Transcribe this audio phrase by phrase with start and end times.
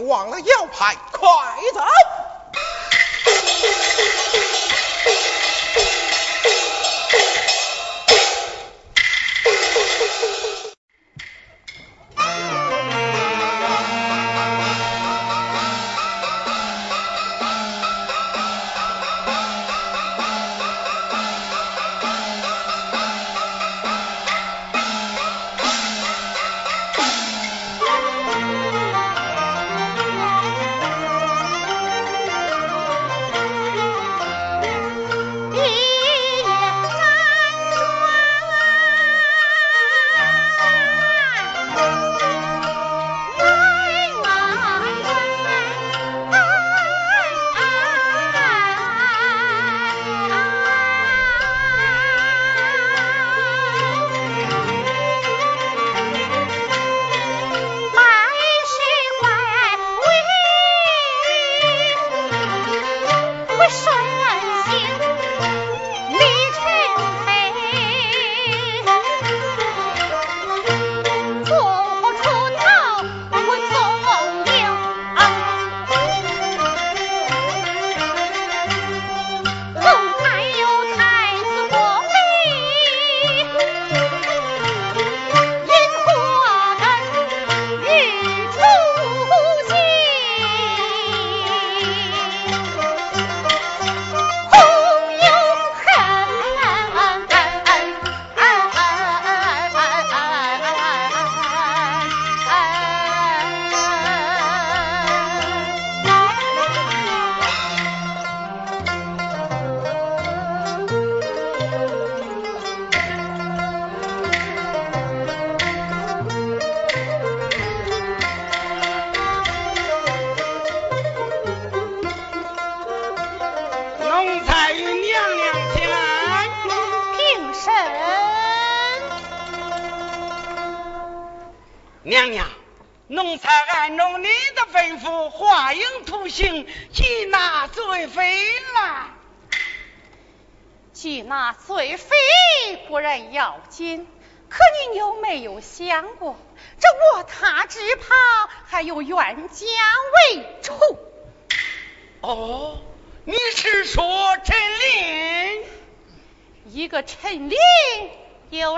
[0.00, 1.28] 忘了要拍快
[1.74, 1.80] 走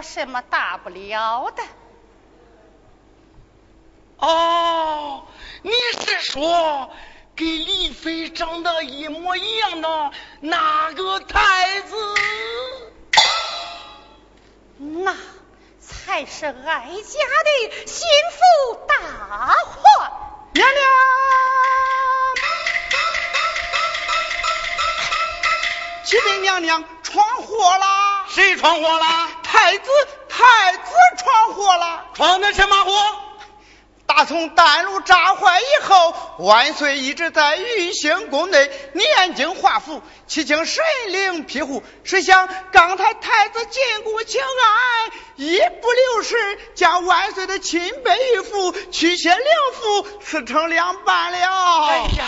[0.03, 1.63] 什么大不了的？
[4.19, 5.27] 哦，
[5.63, 6.91] 你是说
[7.37, 11.95] 跟李妃长得一模一样的那个太子？
[14.79, 15.17] 那
[15.81, 18.07] 才是哀家的心
[34.41, 41.83] 从丹炉炸坏以后，万岁一直在玉兴宫内念经画符，祈请神灵庇护。
[42.05, 49.45] 谁想刚才太子进宫请安，一不留神将万岁的亲笔玉符驱邪灵
[49.75, 51.87] 符撕成两半了。
[51.89, 52.25] 哎呀！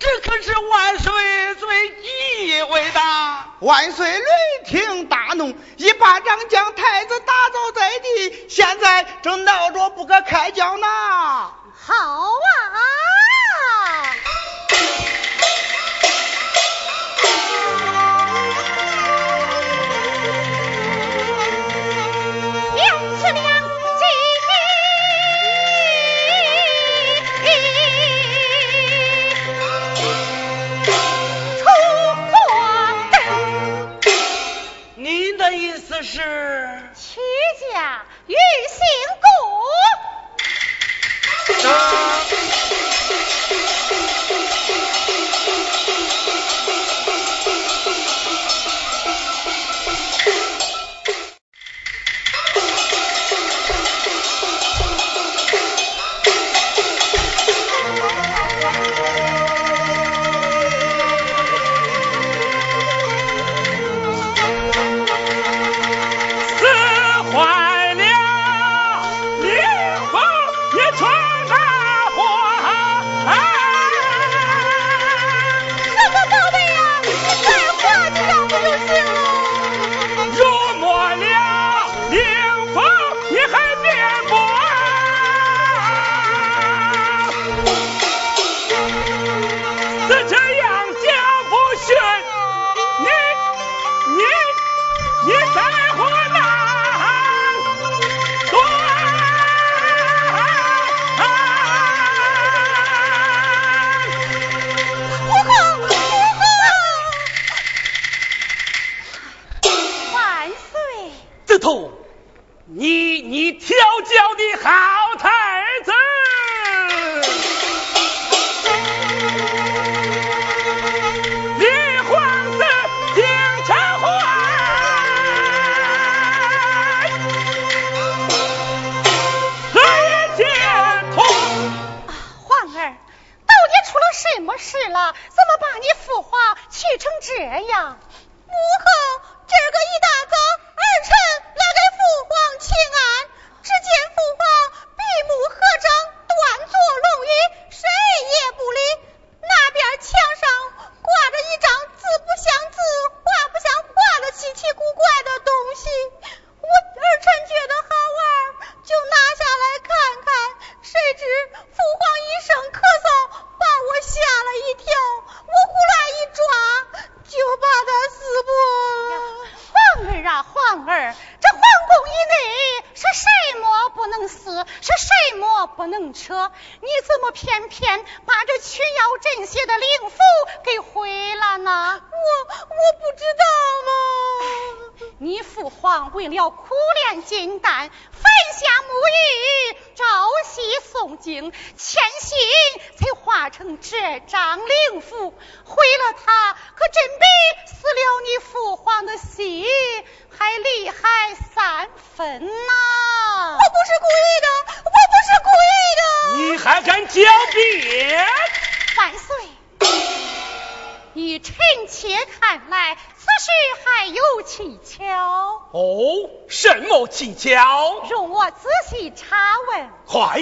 [0.00, 1.12] 这可是万岁
[1.56, 3.00] 最忌讳的！
[3.60, 4.24] 万岁雷
[4.64, 10.86] 霆大怒，一巴掌将太子打倒在地，现在正闹着不可开交呢。
[10.86, 12.80] 好啊！
[36.02, 36.18] 是
[36.94, 37.20] 屈
[37.74, 38.80] 家玉行
[39.20, 39.30] 宫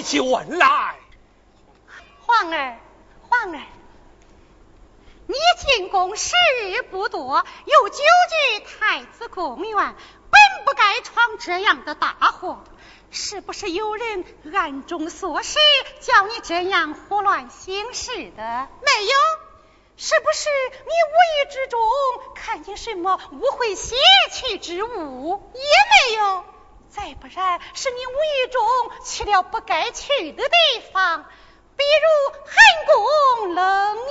[0.09, 0.97] 起问来。
[2.25, 2.79] 皇儿，
[3.29, 3.61] 皇儿，
[5.27, 12.65] 你进宫时日不多，又久居太子宫院，本不该闯这样的大祸。
[13.11, 14.25] 是不是有人
[14.55, 15.59] 暗中唆使，
[16.01, 18.69] 叫你这样胡乱行事的？
[18.81, 19.13] 没有。
[19.99, 20.49] 是不是
[20.85, 21.81] 你无意之中
[22.35, 23.97] 看见什么污秽邪
[24.31, 25.51] 气之物？
[25.53, 26.45] 也没有。
[26.91, 31.25] 再不然，是你无意中去了不该去的地方，
[31.77, 34.05] 比如寒宫、冷院。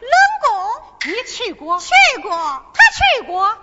[0.00, 0.10] 冷
[0.42, 1.80] 宫，你去过？
[1.80, 1.90] 去
[2.22, 2.30] 过。
[2.32, 3.58] 他去过。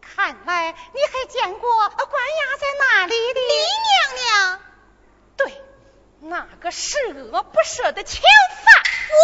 [0.00, 4.60] 看来你还见过关押在那里的李娘娘。
[5.36, 5.62] 对，
[6.20, 8.22] 那个十恶不赦的囚
[8.64, 8.82] 犯。
[9.10, 9.20] 我，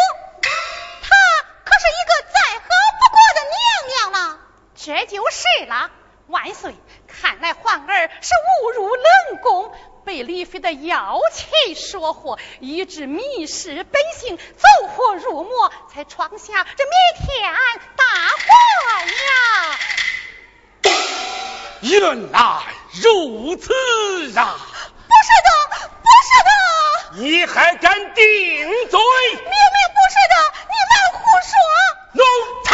[1.02, 1.08] 他
[1.64, 2.66] 可是一个再好
[2.98, 4.38] 不过的娘娘了。
[4.74, 5.90] 这就是了。
[6.30, 6.74] 万岁！
[7.08, 9.04] 看来皇儿是误入冷
[9.42, 9.72] 宫，
[10.04, 17.52] 被李妃的妖气所惑，以致迷失本性，走火入魔，才闯下这弥天
[17.96, 18.04] 大
[18.38, 18.46] 祸
[19.26, 19.78] 呀！
[21.82, 22.62] 原来
[23.02, 23.72] 如此
[24.38, 24.56] 啊！
[25.08, 25.50] 不是的，
[26.02, 26.50] 不是的！
[27.26, 28.24] 你还敢顶
[28.88, 29.00] 嘴？
[29.32, 30.34] 明明不是的，
[30.68, 31.52] 你乱胡说！
[32.12, 32.22] 奴
[32.64, 32.70] 才！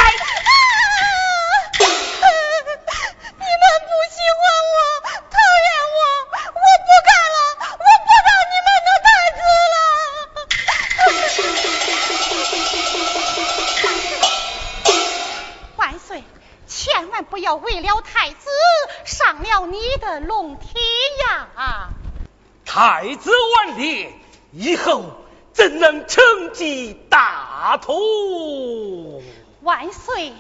[19.45, 20.79] 伤了你的龙体
[21.29, 21.89] 呀！
[22.65, 24.09] 太子万历，
[24.53, 25.05] 以后
[25.53, 29.23] 怎能承继大统？
[29.63, 30.33] 万岁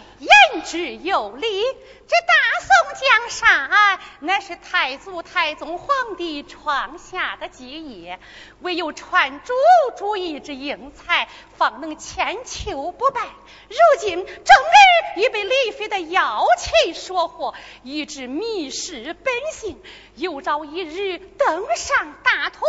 [0.56, 1.64] 言之有理，
[2.08, 8.18] 这大宋江山乃是太祖太宗皇帝创下的基业，
[8.60, 9.52] 唯有传主
[9.98, 13.20] 主义之英才，方能千秋不败。
[13.68, 19.82] 如今正儿已被李妃的妖气说惑，以致迷失本性，
[20.14, 22.66] 有朝一日登上大统，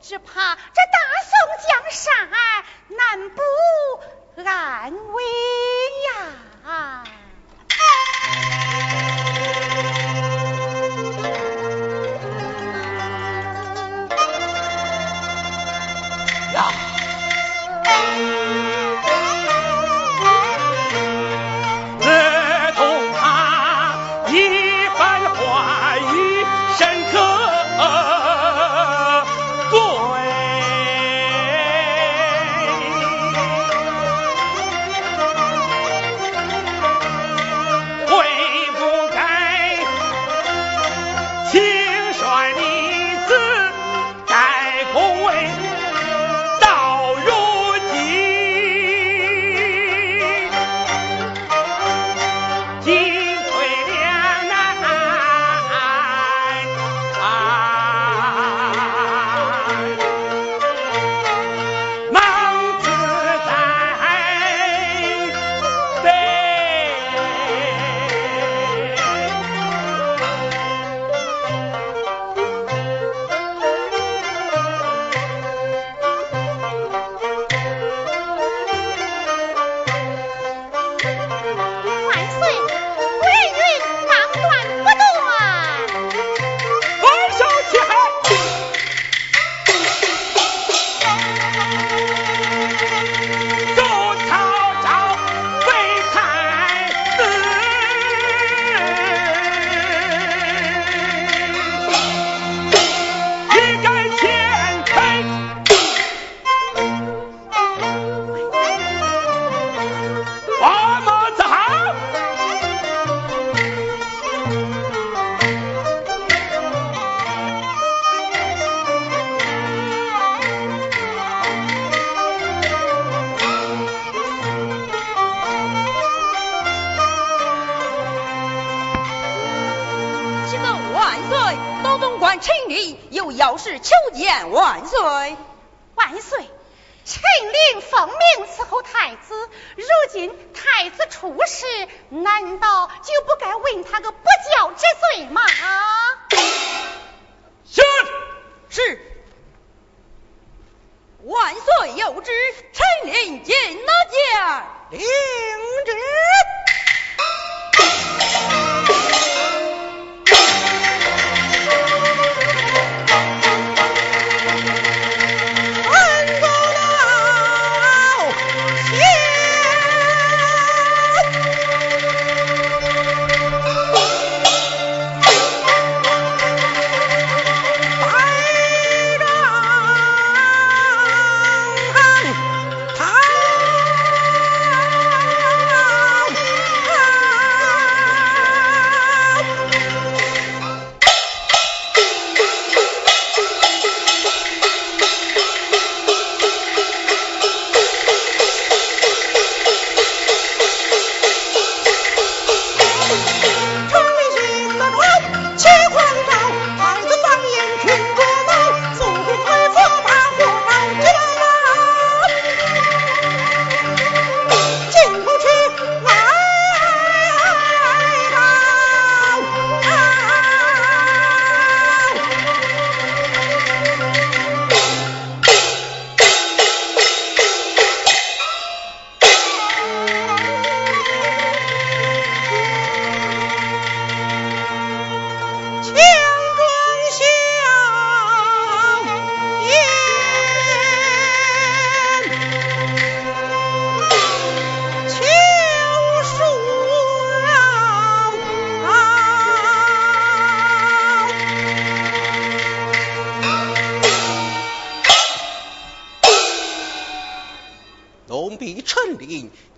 [0.00, 2.28] 只怕这大宋江山
[2.88, 3.42] 难不。
[4.44, 5.22] 安危
[6.64, 7.04] 呀！
[8.28, 8.97] Música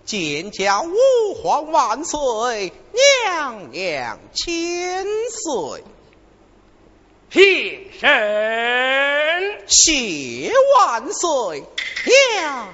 [0.03, 0.91] 见驾吾
[1.35, 5.83] 皇万岁，娘娘千岁。
[7.29, 11.63] 平身，谢万岁，
[12.05, 12.73] 娘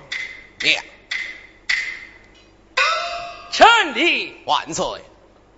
[0.63, 0.83] 娘。
[3.51, 4.85] 臣立万岁。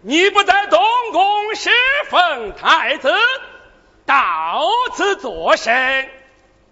[0.02, 0.82] 你不在东
[1.12, 1.70] 宫侍
[2.10, 3.14] 奉太子，
[4.06, 4.62] 到
[4.96, 6.10] 此作甚？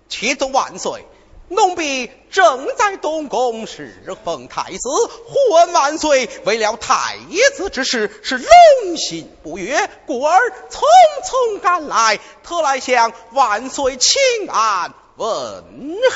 [0.09, 1.05] 启奏万岁。
[1.49, 4.89] 奴婢正在东宫侍奉太子，
[5.27, 7.17] 呼闻万岁为了太
[7.55, 10.81] 子之事是龙心不悦，故而匆
[11.25, 15.63] 匆赶来，特来向万岁请安问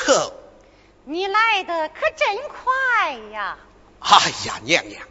[0.04, 0.32] 候。
[1.06, 3.56] 你来的可真快呀！
[4.00, 4.16] 哎
[4.46, 5.02] 呀，娘娘，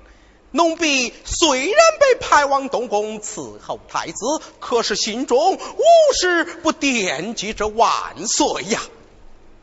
[0.52, 4.16] 奴婢虽然被派往东宫伺候太子，
[4.60, 7.92] 可是心中无时不惦记着万
[8.28, 8.80] 岁呀。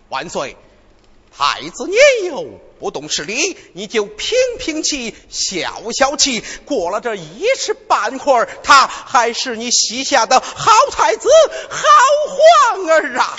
[0.08, 0.56] 万岁，
[1.36, 11.28] 太子年幼不懂事理，你就平平气、消消气，过了这一时半会儿，他还是你膝下的好太子、
[11.68, 11.78] 好
[12.74, 13.36] 皇儿啊！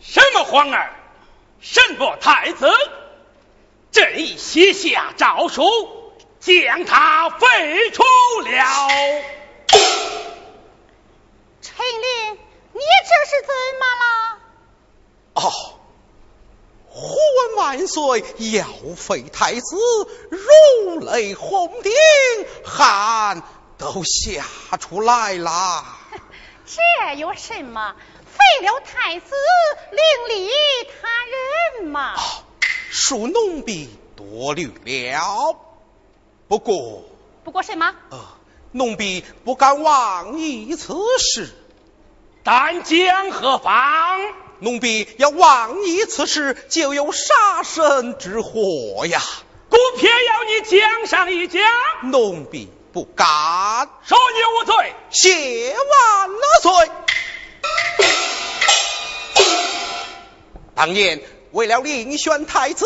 [0.00, 0.94] 什么皇儿？
[1.60, 2.70] 什么太子？
[3.96, 5.64] 朕已写下诏书，
[6.38, 8.02] 将他废除
[8.42, 8.50] 了。
[11.62, 12.34] 陈琳，
[12.74, 14.38] 你这是怎么了？
[15.32, 15.50] 哦，
[16.90, 19.76] 忽闻万岁要废太子，
[20.28, 21.90] 如雷轰顶，
[22.66, 23.42] 汗
[23.78, 24.44] 都吓
[24.76, 25.86] 出来了。
[26.68, 27.96] 这有什么？
[28.26, 29.34] 废了太子，
[29.90, 30.50] 另立
[31.00, 31.08] 他
[31.80, 32.14] 人嘛。
[32.96, 35.54] 恕奴婢多虑了，
[36.48, 37.04] 不过
[37.44, 37.94] 不过什么？
[38.08, 38.18] 呃，
[38.72, 41.50] 奴婢不敢妄议此事。
[42.42, 44.18] 但将何妨？
[44.60, 49.20] 奴婢要妄议此事，就有杀身之祸呀！
[49.68, 51.62] 孤偏要你讲上一讲。
[52.04, 53.26] 奴婢不敢。
[54.04, 56.30] 说你无罪，谢万
[56.62, 56.90] 岁。
[60.74, 61.20] 当年。
[61.56, 62.84] 为了遴选太子，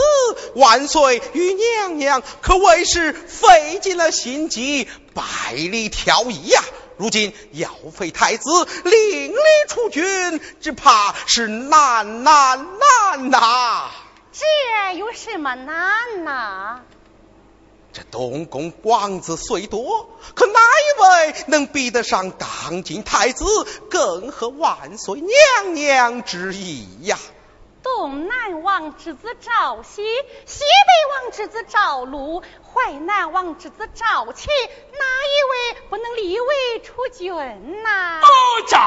[0.55, 6.63] 万岁与娘娘可谓是费尽了心机，百里挑一呀。
[6.97, 8.49] 如今要废太子，
[8.85, 13.91] 另立储君，只怕是难难难呐！
[14.33, 16.83] 这有什么难呐？
[17.93, 21.01] 这东宫皇子虽多，可哪一
[21.33, 23.45] 位能比得上当今太子？
[23.91, 27.19] 更合万岁娘娘之意呀！
[27.83, 30.03] 东南王之子赵熙，
[30.47, 37.33] 西北王之子赵鲁，淮南王之子赵齐，哪一位不能立为储君
[37.83, 38.21] 呐？
[38.21, 38.27] 哦，
[38.69, 38.79] 赵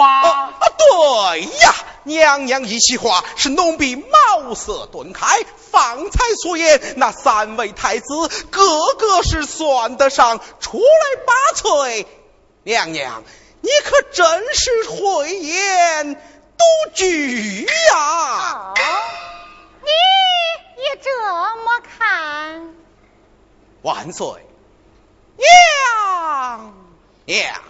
[0.00, 0.52] 啊！
[0.58, 5.44] 啊，对呀，娘娘一席话，是奴婢茅塞顿开。
[5.70, 10.84] 方才所言那三位太子，个个是算得上出类
[11.24, 12.06] 拔萃。
[12.64, 13.22] 娘娘，
[13.60, 16.20] 你可真是慧眼
[16.60, 18.74] 独具呀！
[18.76, 19.02] 哦，
[19.80, 19.88] 你
[20.82, 21.10] 也这
[21.56, 22.74] 么看？
[23.80, 24.46] 万岁，
[25.38, 26.74] 娘
[27.24, 27.62] 娘。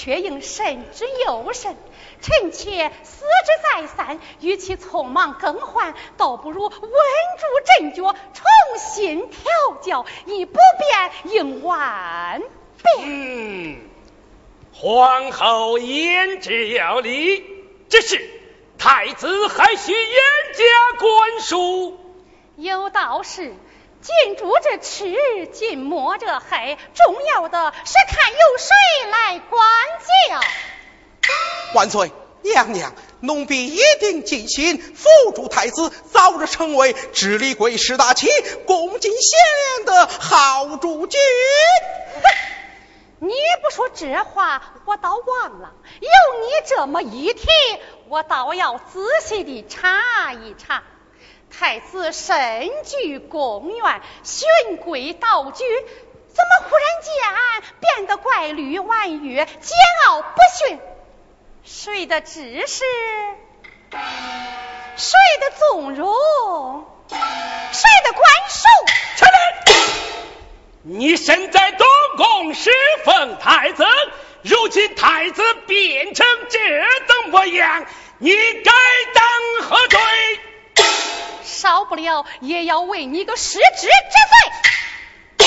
[0.00, 1.76] 却应慎之又慎。
[2.22, 6.80] 臣妾思之再三，与其匆忙更换，倒不如稳住
[7.66, 9.38] 阵脚，重新调
[9.82, 12.40] 教，以不变应万
[12.82, 13.04] 变。
[13.04, 13.78] 嗯，
[14.72, 17.44] 皇后言之有理，
[17.90, 18.22] 只是
[18.78, 20.20] 太子还需严
[20.54, 21.98] 加管束。
[22.56, 23.52] 有道是。
[24.02, 26.78] 近朱者赤，近墨者黑。
[26.94, 28.70] 重要的是看由谁
[29.10, 29.60] 来管
[30.28, 30.40] 教。
[31.74, 32.10] 万岁，
[32.42, 38.26] 娘娘，奴婢一定尽心辅助太子，早日成为治理贵氏大旗、
[38.66, 41.20] 共进贤良的好主君。
[43.20, 45.74] 你不说这话，我倒忘了。
[46.00, 46.08] 有
[46.40, 47.46] 你这么一提，
[48.08, 50.82] 我倒要仔细的查一查。
[51.50, 55.64] 太子身居宫苑，循规蹈矩，
[56.28, 57.12] 怎么忽然间
[57.80, 59.48] 变得怪律婉约、桀
[60.08, 60.78] 骜不驯？
[61.64, 62.84] 谁的指使？
[64.96, 66.86] 谁的纵容？
[67.08, 68.66] 谁的管束？
[69.16, 69.30] 起来！
[70.82, 71.86] 你身在东
[72.16, 72.70] 宫侍
[73.04, 73.84] 奉太子，
[74.42, 76.58] 如今太子变成这
[77.06, 77.84] 等模样，
[78.18, 78.72] 你该
[79.14, 80.00] 当何罪？
[81.70, 85.46] 少不了也要为你个失职之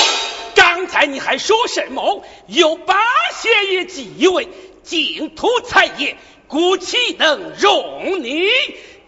[0.54, 2.24] 刚才你还说什么？
[2.46, 2.98] 有八
[3.34, 4.48] 仙爷继位，
[4.82, 6.16] 净土财业，
[6.48, 8.48] 故岂能容你？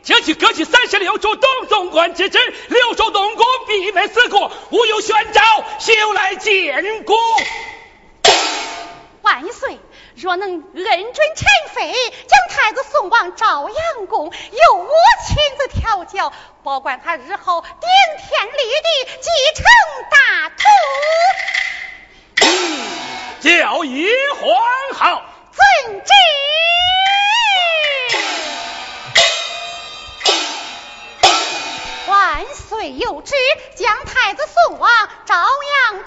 [0.02, 5.40] 这去革去三十六州东总管之职，留守东宫，闭门思过，吾有宣诏，
[5.79, 7.16] 休来见过。
[9.22, 9.79] 万岁。
[10.16, 11.92] 若能恩准臣妃
[12.26, 14.88] 将太子送往朝阳宫，由我
[15.26, 17.68] 亲自调教，保管他日后顶
[18.16, 18.52] 天立
[18.83, 18.88] 地，
[19.20, 19.66] 继承
[20.11, 20.64] 大统。
[23.42, 24.09] 教一
[24.40, 24.48] 皇
[24.94, 25.20] 后
[25.52, 25.62] 遵
[26.02, 26.11] 旨。
[32.07, 33.35] 万岁有旨，
[33.76, 34.90] 将太子送往
[35.26, 36.07] 朝阳宫。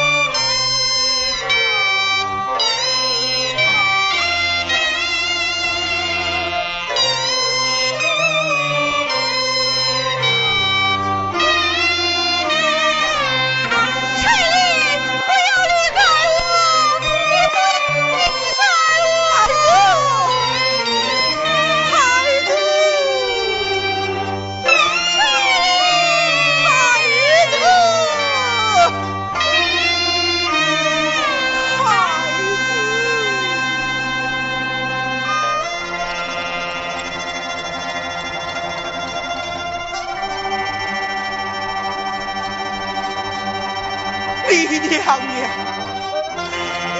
[45.11, 45.37] 娘娘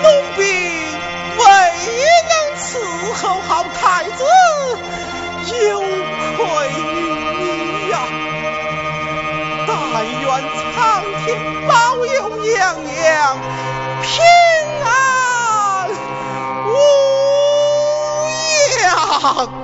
[0.04, 0.42] 奴婢
[1.38, 1.44] 未
[2.28, 2.64] 能伺
[3.14, 4.26] 候好太子
[5.64, 5.88] 有愧
[6.72, 6.80] 于
[7.40, 7.44] 你
[7.90, 7.94] 呀。
[9.66, 9.72] 但
[10.06, 10.28] 愿
[10.74, 10.76] 苍
[11.24, 11.26] 天
[11.70, 11.72] 保
[12.06, 13.40] 佑娘娘
[14.02, 14.12] 平
[14.84, 14.86] 安
[16.68, 16.70] 无
[18.82, 19.61] 恙。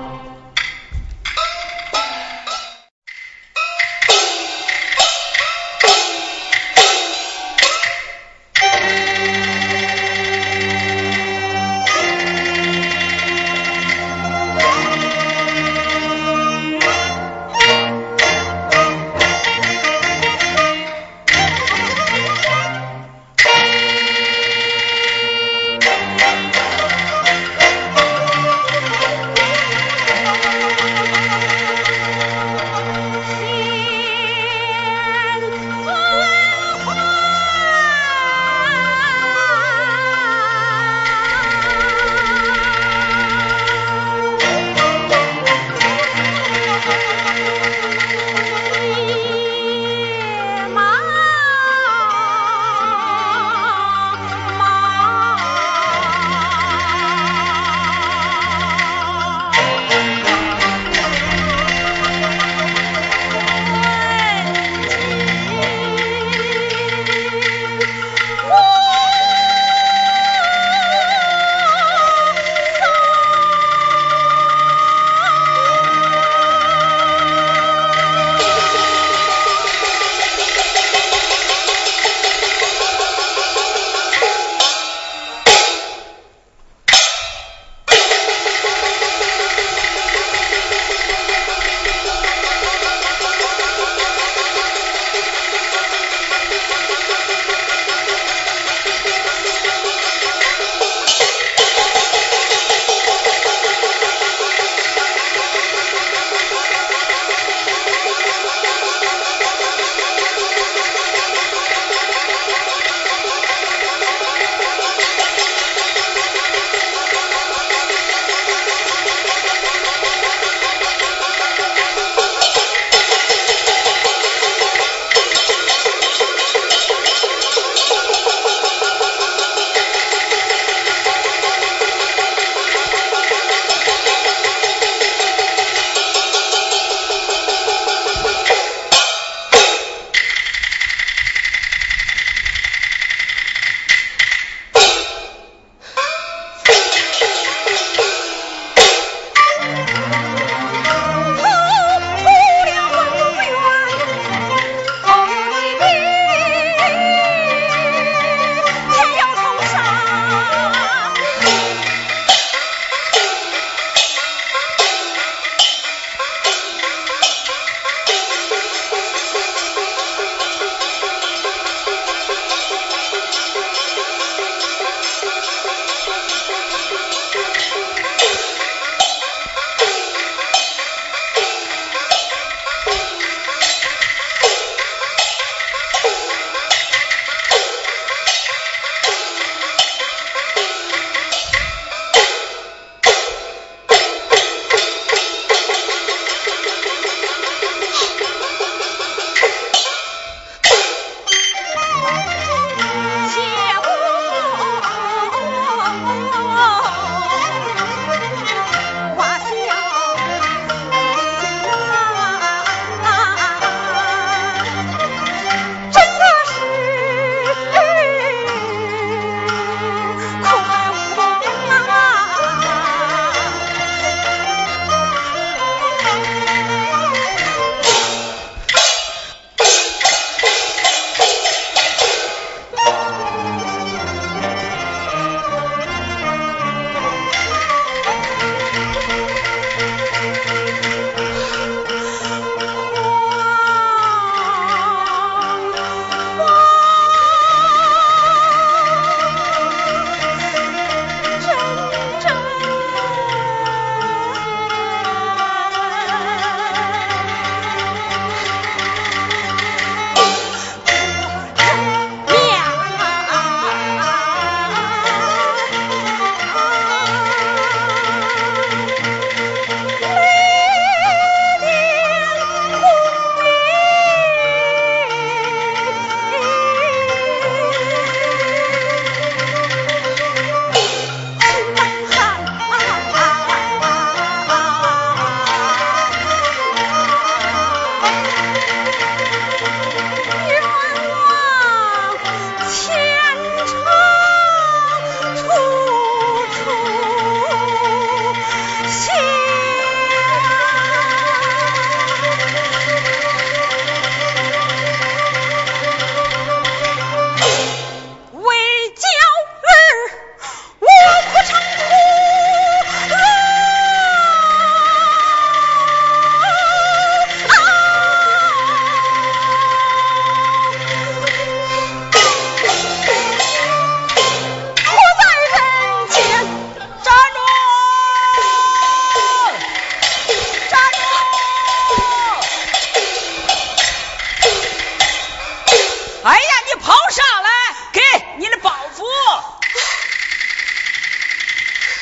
[336.28, 337.50] 哎呀，你跑上来
[337.94, 338.02] 给
[338.40, 339.06] 你的包袱。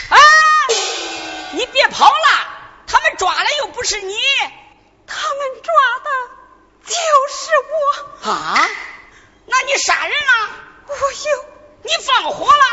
[0.10, 0.18] 啊，
[1.52, 2.48] 你别跑了，
[2.88, 4.18] 他们抓的又不是你，
[5.06, 5.74] 他们抓
[6.04, 6.10] 的
[6.88, 6.96] 就
[7.30, 8.32] 是我。
[8.32, 8.68] 啊，
[9.46, 10.50] 那你杀人了？
[10.88, 11.46] 我有，
[11.84, 12.64] 你放火了。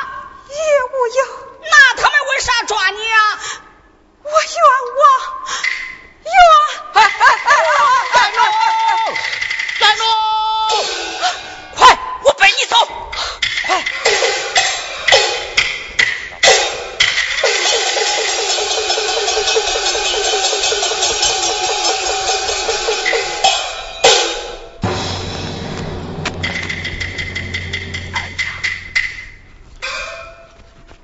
[0.49, 1.29] 也无用，
[1.61, 3.41] 那他们为啥抓你啊？
[4.23, 4.57] 我冤
[4.97, 5.05] 枉。
[6.25, 6.55] 冤枉。
[6.95, 7.11] 哎哎哎
[7.45, 7.53] 哎
[8.13, 8.42] 哎哎。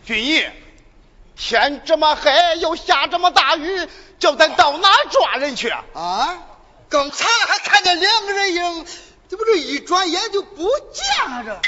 [0.04, 0.44] 俊义，
[1.36, 3.86] 天这么黑，又下这么大雨，
[4.18, 5.68] 叫咱到哪抓人去？
[5.68, 6.38] 啊！
[6.88, 8.86] 刚才还看见两个人影，
[9.28, 11.60] 这不这一转眼就不见了这。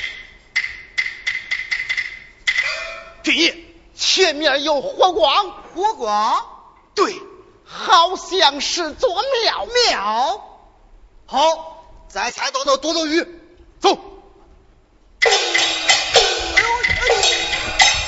[3.22, 3.54] 俊爷，
[3.94, 6.46] 前面有火光，火光，
[6.94, 7.14] 对，
[7.64, 9.66] 好像是座庙。
[9.90, 10.58] 庙，
[11.26, 13.26] 好，咱先到那躲躲雨，
[13.80, 13.98] 走。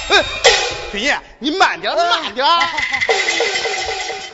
[0.08, 0.24] 哎，
[0.92, 2.46] 俊义，你慢点，慢点。
[2.46, 4.31] 穷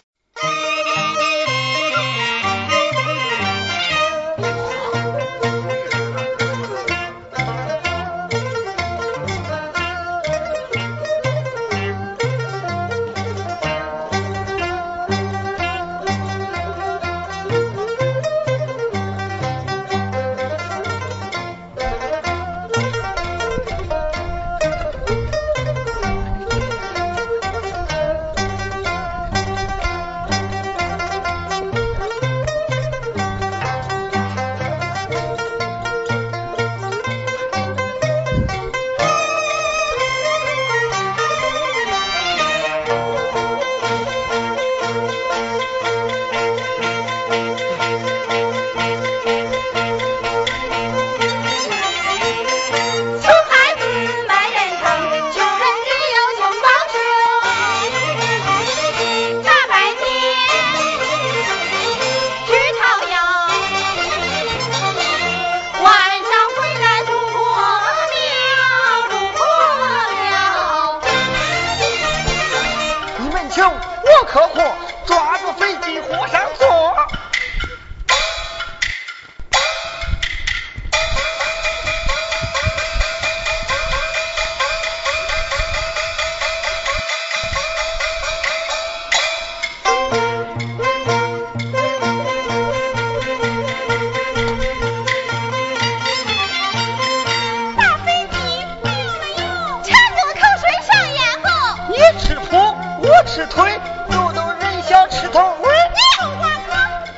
[105.29, 105.77] 人小吃头味儿。
[105.93, 106.73] 你不管可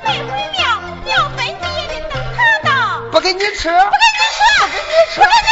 [0.04, 0.60] 没回庙，
[1.06, 2.38] 要飞机也得等他
[2.68, 2.68] 到。
[3.12, 4.40] 不给你吃，不给你吃，
[5.14, 5.49] 不给你吃，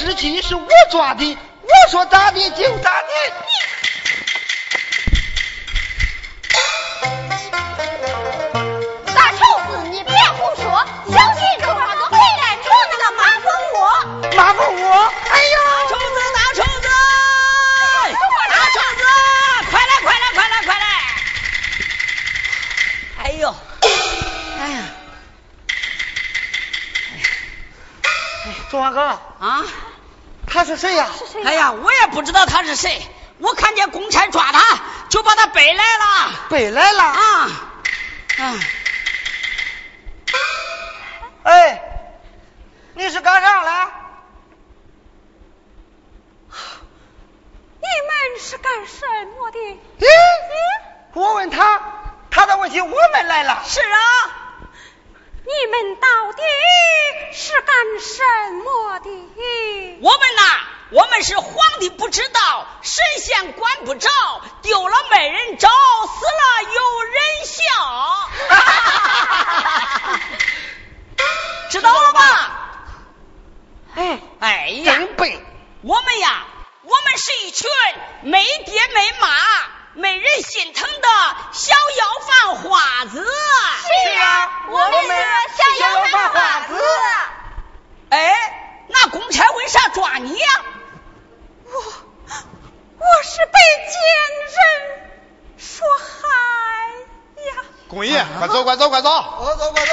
[0.00, 3.08] 这只鸡是我抓的，我说咋地就咋地。
[9.14, 10.64] 大臭子，你别胡说，
[11.06, 13.78] 小心抓个回来戳那个马蜂窝。
[14.38, 14.88] 马蜂窝，
[15.28, 15.56] 哎呦，
[15.90, 16.88] 臭子，大臭子，
[18.48, 19.04] 大臭子，
[19.70, 20.86] 快来，快来，快来，快来！
[23.22, 24.82] 哎呦，哎呀，
[28.46, 29.00] 哎，中华哥，
[29.40, 29.62] 啊！
[30.60, 31.08] 他是谁呀？
[31.46, 33.00] 哎呀，我也不知道他是谁，
[33.38, 34.60] 我看见公差抓他，
[35.08, 36.34] 就把他背来了。
[36.50, 37.02] 背来了。
[37.02, 37.50] 啊
[38.36, 38.60] 啊！
[41.44, 41.82] 哎，
[42.92, 43.88] 你是干啥来？
[47.80, 49.06] 你们是干什
[49.38, 49.58] 么的？
[49.98, 50.06] 咦，
[51.14, 51.80] 我问他，
[52.30, 53.62] 他倒问起我们来了。
[53.64, 53.96] 是啊，
[55.42, 56.42] 你们到底
[58.00, 58.22] 什
[58.64, 59.08] 么的？
[60.02, 60.42] 我们呐，
[60.90, 64.08] 我们是皇帝不知道，神仙管不着，
[64.62, 65.74] 丢了没人找，死
[66.26, 67.62] 了有人笑。
[71.70, 72.50] 知道了吧？
[73.96, 74.98] 哎，哎呀。
[75.82, 76.44] 我们呀，
[76.82, 77.70] 我们是一群
[78.22, 79.28] 没爹没妈、
[79.94, 81.08] 没人心疼的
[81.52, 83.24] 小要饭花子。
[83.24, 85.08] 是啊我们是
[85.56, 86.74] 小要饭花子。
[88.10, 88.34] 哎，
[88.88, 90.48] 那公差为啥抓你呀？
[91.64, 91.72] 我
[92.98, 93.58] 我是被
[93.88, 93.94] 奸
[94.50, 94.58] 人
[95.56, 96.28] 所害
[97.46, 97.62] 呀！
[97.88, 99.08] 公爷，快走，快走，快走！
[99.22, 99.92] 快走，快走！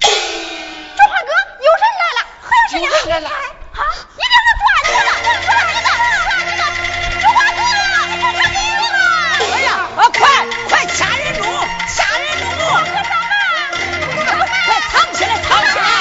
[0.00, 1.32] 中华哥，
[1.64, 3.80] 有人来了，好像是有人来了啊！
[4.14, 5.10] 一定是抓你了，
[5.46, 5.88] 抓你了，
[6.20, 6.62] 抓你了！
[7.22, 7.58] 中华哥，
[8.08, 9.00] 你快快给我了！
[9.40, 10.20] 哎呀，啊快
[10.68, 11.42] 快掐人中，
[11.96, 12.44] 掐人中！
[14.66, 15.95] 快藏起来，藏起来！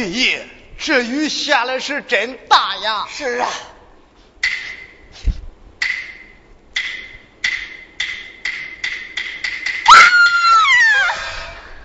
[0.00, 0.48] 俊爷，
[0.78, 3.06] 这雨下的是真大呀！
[3.14, 3.50] 是啊，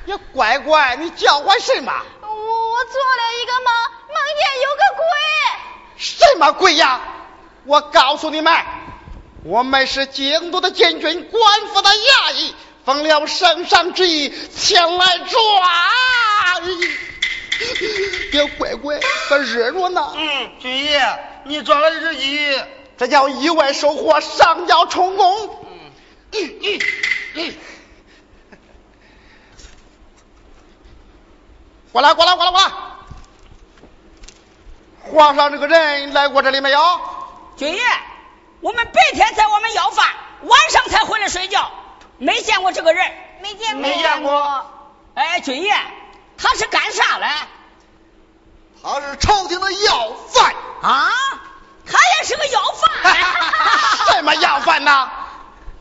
[0.05, 1.91] 呀，乖乖，你叫唤什么？
[2.22, 3.74] 我我做了一个梦，
[4.07, 5.03] 梦见有个鬼。
[5.97, 7.01] 什么鬼呀？
[7.66, 8.53] 我告诉你们，
[9.43, 12.55] 我们是京都的监军官府的衙役，
[12.86, 15.41] 奉了圣上之意前来抓。
[18.32, 20.14] 别乖乖，可热着呢。
[20.16, 22.62] 嗯，军爷，你抓了一只鸡，
[22.97, 25.66] 这叫意外收获，上交充公。
[26.32, 26.80] 嗯嗯
[27.36, 27.53] 嗯，
[31.91, 32.72] 过来，过来，过来，过来！
[35.03, 36.80] 皇上这个人来过这里没有？
[37.58, 37.82] 军爷，
[38.60, 40.06] 我们白天在我们要饭，
[40.41, 41.72] 晚上才回来睡觉，
[42.18, 43.06] 没见过这个人。
[43.41, 44.66] 没见过，没见过。
[45.14, 45.72] 哎，军爷，
[46.38, 47.27] 他是干啥嘞？
[48.83, 50.53] 他是朝廷的要犯。
[50.81, 51.09] 啊，
[51.86, 52.91] 他也是个要犯。
[54.13, 55.09] 什么要犯呐？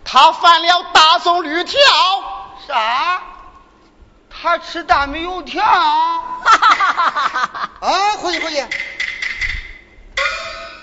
[0.04, 1.80] 他犯了大宋律条。
[2.66, 3.22] 啥？
[4.30, 5.62] 他吃大米油条？
[5.64, 6.22] 啊，
[8.18, 8.66] 回去回去。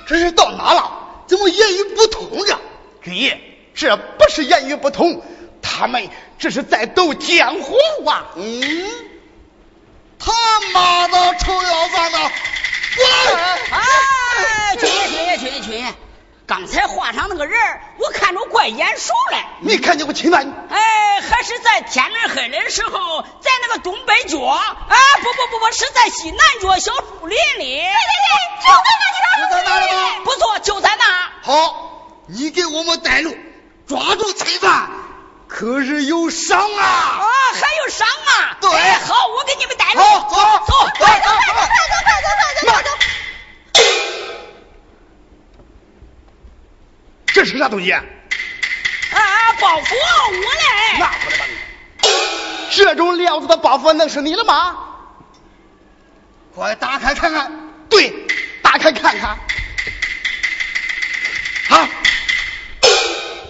[0.07, 0.91] 这是到哪了？
[1.27, 2.59] 怎么言语不通呀？
[3.01, 3.39] 军爷，
[3.73, 5.23] 这不是言语不通，
[5.61, 8.25] 他们这是在斗江湖啊！
[8.35, 8.89] 嗯，
[10.23, 10.31] 他
[10.73, 13.33] 妈的臭要饭的，滚！
[13.71, 15.93] 哎，军爷，军爷，军爷，军爷，
[16.45, 19.37] 刚才画上那个人儿，我看着怪眼熟嘞。
[19.61, 20.47] 没看见过秦岚？
[20.69, 24.77] 哎，还是在天门黑的时候，在那个东北角，啊，
[25.23, 27.81] 不不不不，是在西南角小树林里。
[27.81, 29.03] 对对对，就在那
[29.41, 30.23] 就在那里吗？
[30.23, 31.31] 不错，就在那。
[31.41, 33.35] 好，你给我们带路，
[33.87, 34.89] 抓住贼犯，
[35.53, 36.81] 可是有伤啊！
[36.81, 38.57] 啊，还有伤啊！
[38.61, 40.01] 对哎好，我给你们带路。
[40.01, 40.35] 好走
[40.65, 42.89] 走，快走，快走快走快走快走快走！
[47.27, 47.91] 这是啥东西？
[47.91, 48.01] 啊，
[49.59, 50.99] 包袱我嘞！
[50.99, 51.53] 拿过来吧你！
[52.73, 54.77] 这种料子的包袱能是你的吗？
[56.55, 57.51] 快打开看看。
[57.89, 58.25] 对，
[58.63, 59.37] 打开看看。
[61.69, 61.89] 啊，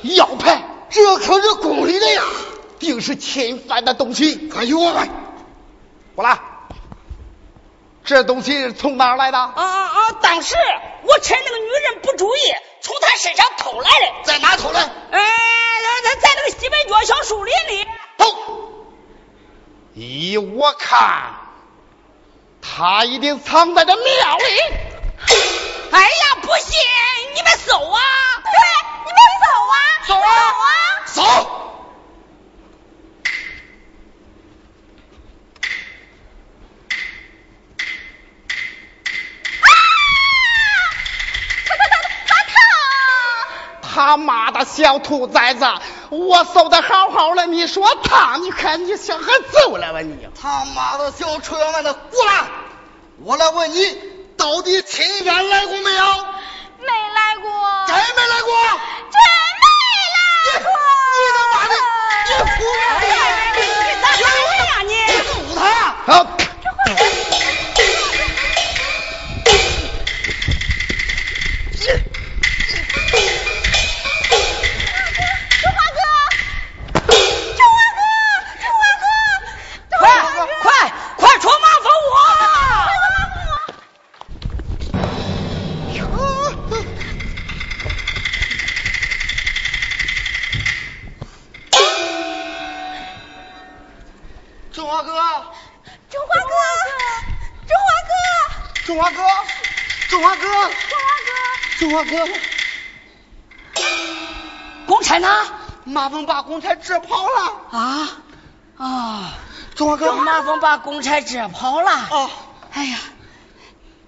[0.02, 2.24] 腰牌，这可是宫里的呀！
[2.80, 4.50] 定是侵犯的东西。
[4.50, 5.08] 快给我来！
[6.16, 6.39] 过来，
[8.04, 9.38] 这东西是从哪儿来的？
[9.38, 10.12] 啊啊啊！
[10.22, 10.56] 当时
[11.04, 12.39] 我趁那个女人不注意，
[12.82, 14.24] 从她身上偷来的。
[14.26, 14.82] 在哪偷来？
[14.82, 15.20] 哎，
[16.04, 17.88] 在在那个西北角小树林里。
[18.18, 18.26] 偷！
[19.94, 21.36] 依我看，
[22.62, 24.04] 他一定藏在这庙
[24.38, 24.44] 里。
[25.28, 26.74] 哎呀，不信
[27.36, 27.99] 你们搜啊！
[28.43, 28.51] 对，
[29.05, 29.76] 你们走啊，
[30.07, 30.28] 走啊
[31.13, 31.28] 走啊！
[31.45, 31.47] 走！
[41.65, 41.95] 他他他
[42.28, 42.55] 他他
[43.82, 45.65] 他妈的小兔崽子！
[46.09, 50.28] 我搜的好好的，你说他，你看你想还走了吧你？
[50.41, 52.47] 他妈的小臭要饭的，过来！
[53.24, 54.11] 我来问你，
[54.42, 56.04] 到底亲家来过没有？
[56.80, 57.52] 没来过，
[57.88, 58.50] 真没来过！
[59.14, 59.22] 真
[59.62, 59.64] 没
[60.16, 60.18] 来
[60.64, 60.66] 过。
[61.14, 61.76] 你他妈的，
[62.26, 62.50] 你胡
[62.89, 63.14] 哎呀，
[63.56, 64.20] 你你咋回
[64.66, 64.94] 呀你？
[65.28, 65.30] 堵
[65.60, 65.62] 他！
[66.08, 66.24] 好，
[102.12, 102.28] 哥，
[104.86, 105.28] 公差呢？
[105.86, 107.62] 马蜂把公差蛰跑了。
[107.72, 108.09] 啊
[108.78, 109.34] 啊！
[109.76, 111.91] 中华哥，马蜂把公差蛰跑了。
[112.12, 112.30] 哦，
[112.74, 112.99] 哎呀，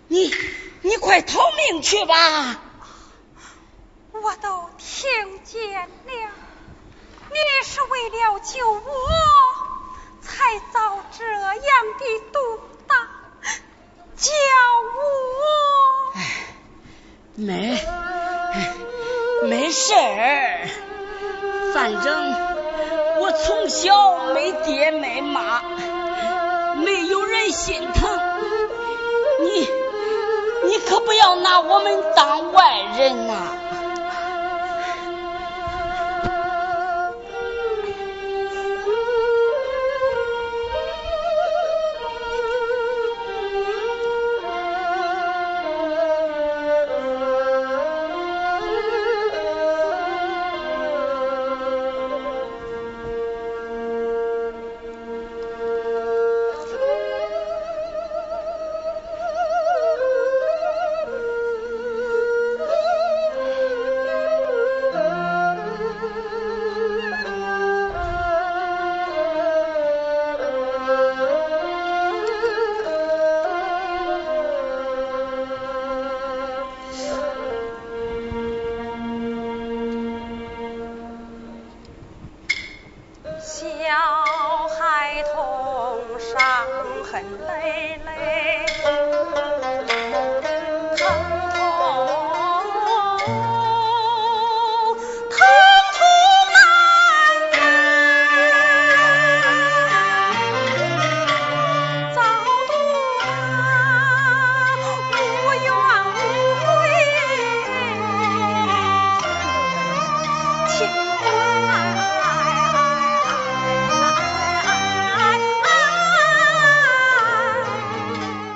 [0.08, 0.36] 你
[0.82, 2.58] 你快逃命去吧！
[4.12, 5.89] 我都听见了，
[7.30, 8.82] 你是为了救我
[10.22, 11.54] 才遭这样
[11.97, 12.95] 的毒打，
[14.16, 14.32] 叫
[14.95, 15.01] 我
[17.36, 17.76] 没
[19.50, 20.70] 没事儿，
[21.74, 22.36] 反正
[23.20, 25.64] 我从小没爹没妈，
[26.76, 28.20] 没有人心疼
[29.42, 29.68] 你，
[30.70, 33.34] 你可不要拿我们当外人呐。